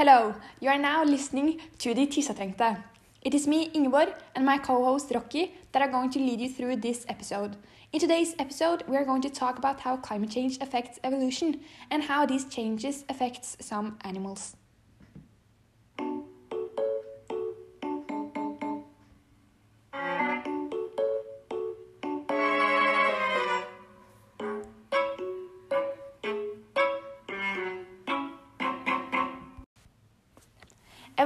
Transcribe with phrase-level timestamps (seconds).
[0.00, 2.82] Hello, you are now listening to the Tissatrengte.
[3.20, 6.76] It is me, Ingeborg, and my co-host Rocky that are going to lead you through
[6.76, 7.54] this episode.
[7.92, 11.60] In today's episode, we are going to talk about how climate change affects evolution
[11.90, 14.56] and how these changes affects some animals.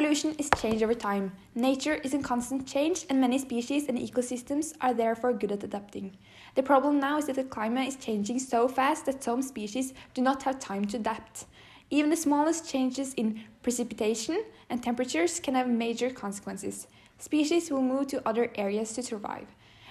[0.00, 1.30] Evolution is change over time.
[1.54, 6.16] Nature is in constant change, and many species and ecosystems are therefore good at adapting.
[6.54, 10.22] The problem now is that the climate is changing so fast that some species do
[10.22, 11.44] not have time to adapt.
[11.90, 16.86] Even the smallest changes in precipitation and temperatures can have major consequences.
[17.18, 19.48] Species will move to other areas to survive.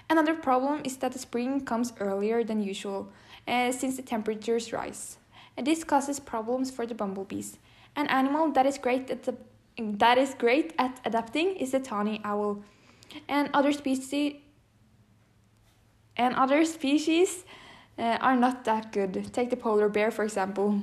[0.10, 3.12] Another problem is that the spring comes earlier than usual,
[3.48, 5.20] uh, since the temperatures rise.
[5.56, 7.60] And this causes problems for the bumblebees,
[7.96, 9.38] an animal that is great at the
[9.80, 12.64] that is great at adapting is the tawny owl.
[13.28, 14.36] And other species
[16.18, 17.46] and other species
[17.98, 19.34] uh, are not that good.
[19.34, 20.82] Take the polar bear for example.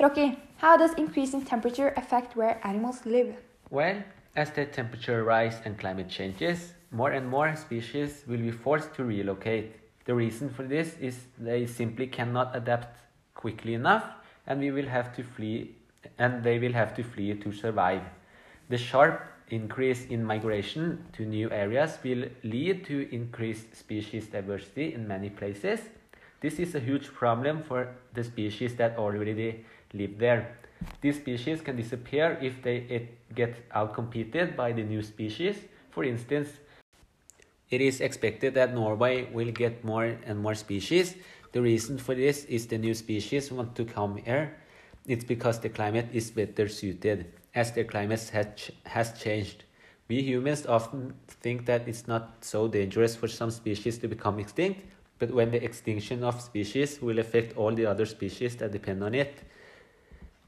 [0.00, 3.34] Rocky, how does increasing temperature affect where animals live?
[3.70, 4.02] Well,
[4.36, 9.04] as the temperature rise and climate changes, more and more species will be forced to
[9.04, 9.74] relocate.
[10.04, 12.96] The reason for this is they simply cannot adapt
[13.34, 14.04] quickly enough
[14.46, 15.76] and we will have to flee
[16.18, 18.02] and they will have to flee to survive.
[18.68, 25.08] The sharp increase in migration to new areas will lead to increased species diversity in
[25.08, 25.80] many places.
[26.40, 30.56] This is a huge problem for the species that already live there.
[31.00, 35.56] These species can disappear if they get outcompeted by the new species.
[35.90, 36.50] For instance,
[37.70, 41.16] it is expected that Norway will get more and more species.
[41.52, 44.54] The reason for this is the new species want to come here
[45.08, 49.64] it's because the climate is better suited as the climate has, has changed.
[50.06, 54.82] We humans often think that it's not so dangerous for some species to become extinct,
[55.18, 59.14] but when the extinction of species will affect all the other species that depend on
[59.14, 59.42] it,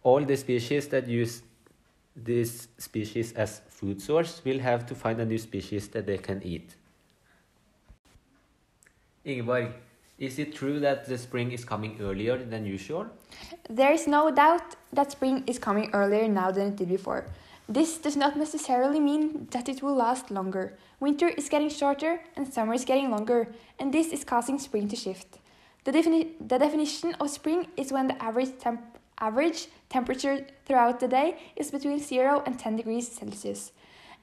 [0.02, 1.42] all the species that use
[2.14, 6.42] this species as food source will have to find a new species that they can
[6.42, 6.74] eat.
[9.24, 9.72] Ingeborg,
[10.20, 13.06] is it true that the spring is coming earlier than usual?
[13.68, 17.24] There is no doubt that spring is coming earlier now than it did before.
[17.66, 20.76] This does not necessarily mean that it will last longer.
[20.98, 23.48] Winter is getting shorter and summer is getting longer,
[23.78, 25.38] and this is causing spring to shift.
[25.84, 28.82] The, defini the definition of spring is when the average, temp
[29.18, 33.72] average temperature throughout the day is between 0 and 10 degrees Celsius,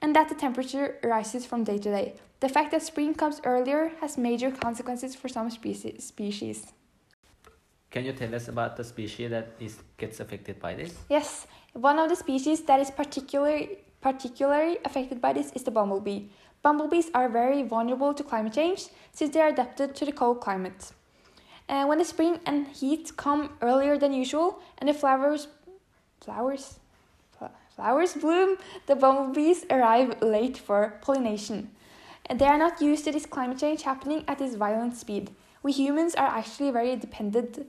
[0.02, 2.16] and that the temperature rises from day to day.
[2.40, 6.74] The fact that spring comes earlier has major consequences for some species.
[7.90, 10.94] Can you tell us about the species that is, gets affected by this?
[11.10, 16.28] Yes, one of the species that is particularly, particularly affected by this is the bumblebee.
[16.62, 20.92] Bumblebees are very vulnerable to climate change since they are adapted to the cold climate.
[21.70, 25.48] Uh, when the spring and heat come earlier than usual and the flowers
[26.22, 26.80] flowers
[27.78, 28.58] flowers bloom,
[28.88, 31.70] the bumblebees arrive late for pollination.
[32.26, 35.30] And They are not used to this climate change happening at this violent speed.
[35.62, 37.66] We humans are actually very dependent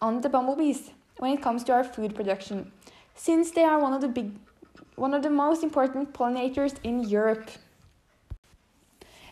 [0.00, 2.70] on the bumblebees when it comes to our food production,
[3.14, 4.30] since they are one of the big
[4.96, 7.50] one of the most important pollinators in Europe.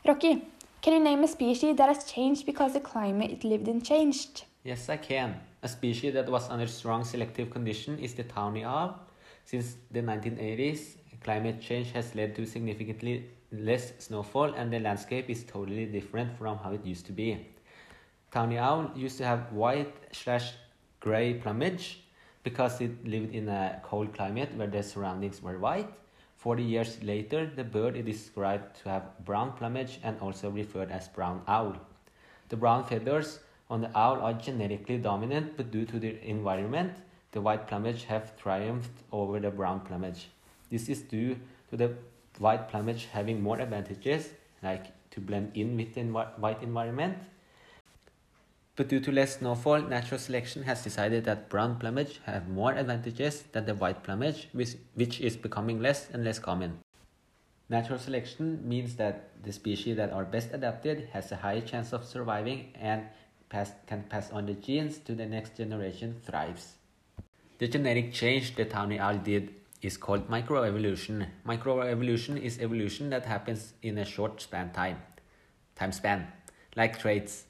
[0.06, 0.46] Rocky,
[0.80, 4.44] can you name a species that has changed because the climate it lived in changed?
[4.64, 5.38] Yes, I can.
[5.62, 8.98] A species that was under strong selective condition is the tawny owl.
[9.44, 15.44] Since the 1980s, climate change has led to significantly less snowfall and the landscape is
[15.44, 17.46] totally different from how it used to be.
[18.30, 20.52] Tawny owl used to have white slash
[21.00, 22.04] gray plumage
[22.42, 25.90] because it lived in a cold climate where the surroundings were white.
[26.36, 31.08] 40 years later, the bird is described to have brown plumage and also referred as
[31.08, 31.76] brown owl.
[32.48, 36.94] The brown feathers on the owl are genetically dominant, but due to the environment,
[37.32, 40.28] the white plumage have triumphed over the brown plumage.
[40.70, 41.36] This is due
[41.70, 41.94] to the
[42.38, 44.30] white plumage having more advantages,
[44.62, 47.18] like to blend in with the white environment.
[48.76, 53.42] But due to less snowfall, natural selection has decided that brown plumage have more advantages
[53.52, 56.78] than the white plumage, which, which is becoming less and less common.
[57.68, 62.04] Natural selection means that the species that are best adapted has a higher chance of
[62.04, 63.04] surviving and
[63.48, 66.79] pass, can pass on the genes to the next generation thrives.
[67.60, 71.26] The genetic change that tawny did is called microevolution.
[71.46, 74.96] Microevolution is evolution that happens in a short span time,
[75.76, 76.26] time span,
[76.74, 77.44] like traits.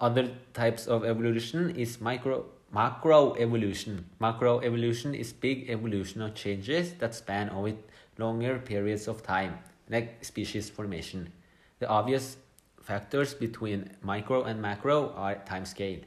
[0.00, 4.02] Other types of evolution is micro macroevolution.
[4.20, 7.74] Macroevolution is big evolutional changes that span over
[8.18, 11.32] longer periods of time, like species formation.
[11.78, 12.38] The obvious
[12.82, 16.00] factors between micro and macro are time scale.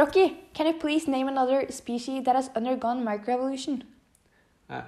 [0.00, 3.82] Rocky, can you please name another species that has undergone microevolution?
[4.70, 4.80] Uh,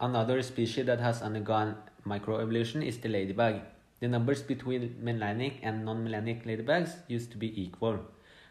[0.00, 1.74] another species that has undergone
[2.06, 3.62] microevolution is the ladybug.
[3.98, 7.98] The numbers between melanic and non-melanic ladybugs used to be equal,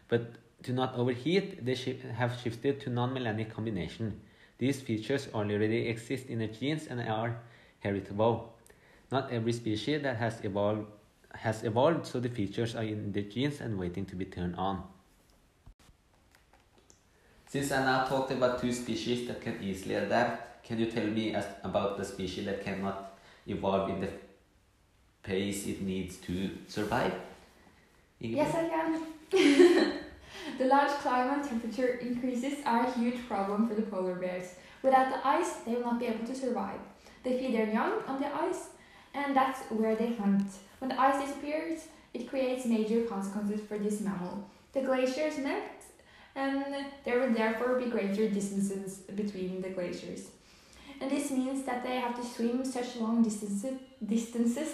[0.08, 0.34] but
[0.64, 4.20] to not overheat, they sh have shifted to non-melanic combination.
[4.58, 7.40] These features already exist in the genes and are
[7.80, 8.52] heritable.
[9.10, 10.84] Not every species that has evolved
[11.32, 14.84] has evolved, so the features are in the genes and waiting to be turned on.
[17.54, 21.36] Since I now talked about two species that can easily adapt, can you tell me
[21.36, 23.16] as, about the species that cannot
[23.46, 24.08] evolve in the
[25.22, 27.14] pace it needs to survive?
[28.18, 29.02] Yes, I can.
[30.58, 34.56] the large climate temperature increases are a huge problem for the polar bears.
[34.82, 36.80] Without the ice, they will not be able to survive.
[37.22, 38.70] They feed their young on the ice,
[39.14, 40.50] and that's where they hunt.
[40.80, 44.50] When the ice disappears, it creates major consequences for this mammal.
[44.72, 45.62] The glaciers melt,
[46.36, 46.64] and
[47.04, 50.28] there will therefore be greater distances between the glaciers.
[51.00, 54.72] And this means that they have to swim such long distances, distances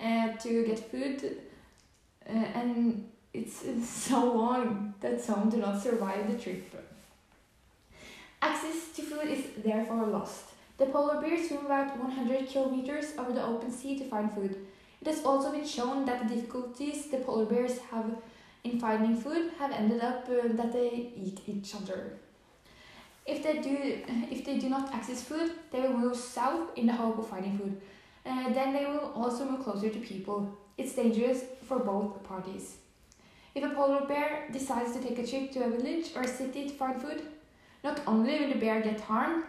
[0.00, 1.38] uh, to get food,
[2.28, 6.74] uh, and it's, it's so long that some do not survive the trip.
[8.40, 10.46] Access to food is therefore lost.
[10.78, 14.56] The polar bears swim about 100 kilometers over the open sea to find food.
[15.00, 18.16] It has also been shown that the difficulties the polar bears have
[18.64, 22.18] in finding food have ended up uh, that they eat each other.
[23.26, 26.92] If they do, if they do not access food, they will move south in the
[26.92, 27.80] hope of finding food.
[28.24, 30.56] Uh, then they will also move closer to people.
[30.78, 32.76] It's dangerous for both parties.
[33.54, 36.68] If a polar bear decides to take a trip to a village or a city
[36.68, 37.22] to find food,
[37.84, 39.44] not only will the bear get harmed,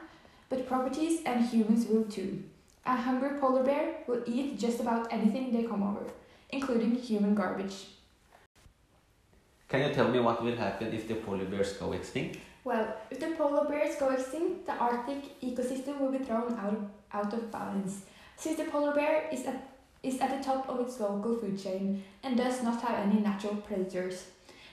[0.49, 2.43] but properties and humans will too.
[2.85, 6.05] A hungry polar bear will eat just about anything they come over,
[6.51, 7.85] including human garbage.
[9.73, 12.37] Can you tell me what will happen if the polar bears go extinct?
[12.63, 16.89] Well, if the polar bears go extinct, the Arctic ecosystem will be thrown out of,
[17.11, 18.05] out of balance.
[18.37, 19.73] Since the polar bear is at,
[20.03, 23.55] is at the top of its local food chain and does not have any natural
[23.55, 24.27] predators.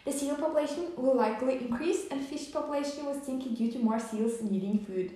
[0.05, 4.43] The seal population will likely increase and fish population will sink due to more seals
[4.43, 5.15] needing food.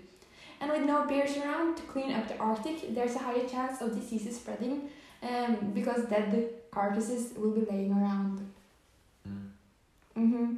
[0.63, 3.95] And with no bears around to clean up the Arctic, there's a higher chance of
[3.95, 4.89] diseases spreading
[5.23, 8.51] um, because dead carcasses will be laying around.
[10.17, 10.23] Mm.
[10.23, 10.55] Mm-hmm.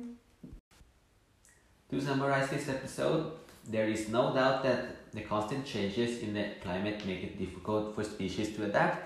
[1.91, 3.32] To summarize this episode,
[3.69, 8.05] there is no doubt that the constant changes in the climate make it difficult for
[8.05, 9.03] species to adapt.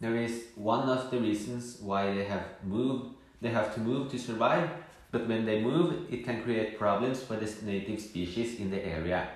[0.00, 4.18] There is one of the reasons why they have moved they have to move to
[4.18, 4.68] survive,
[5.10, 9.28] but when they move, it can create problems for the native species in the area.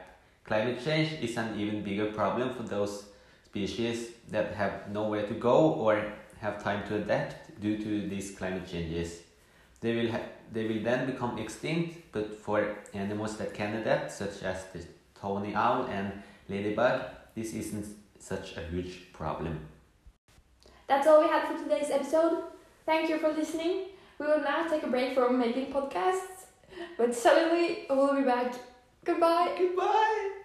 [0.45, 3.07] Climate change is an even bigger problem for those
[3.47, 8.71] species that have nowhere to go or have time to adapt due to these climate
[8.71, 9.23] changes.
[9.85, 10.13] They will,
[10.51, 14.83] they will then become extinct, but for animals that can adapt, such as the
[15.21, 17.03] tawny owl and ladybug,
[17.35, 17.85] this isn't
[18.19, 19.61] such a huge problem.
[20.87, 22.45] That's all we had for today's episode.
[22.87, 23.89] Thank you for listening.
[24.19, 26.47] We will now take a break from making podcasts,
[26.97, 28.55] but suddenly we'll be back.
[29.05, 29.55] Goodbye.
[29.59, 30.44] Goodbye.